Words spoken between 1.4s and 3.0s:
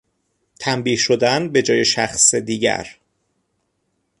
به جای شخص دیگر